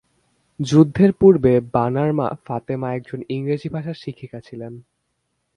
যুদ্ধের 0.59 1.11
পূর্বে 1.13 1.53
বানার 1.73 2.09
মা 2.13 2.27
ফাতেমা 2.45 2.87
একজন 2.93 3.19
ইংরেজি 3.29 3.69
ভাষার 3.69 3.97
শিক্ষিকা 4.01 4.39
ছিলেন। 4.39 4.73